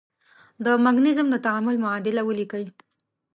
د 0.63 0.65
مګنیزیم 0.85 1.27
د 1.31 1.35
تعامل 1.45 1.75
معادله 1.83 2.21
ولیکئ. 2.25 2.65